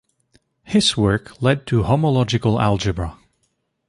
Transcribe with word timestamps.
His 0.63 0.97
work 0.97 1.39
led 1.43 1.67
to 1.67 1.83
homological 1.83 2.59
algebra. 2.59 3.19